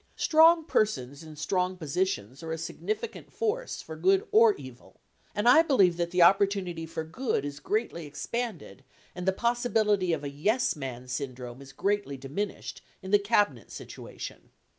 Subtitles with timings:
[0.15, 4.99] Strong persons in strong positions are a significant force for good or evil;
[5.35, 8.83] and I believe that the opportunity for good is greatly expanded
[9.13, 14.49] and the possibility of a "Yes" man syndrome is greatly diminished in the Cabinet situation.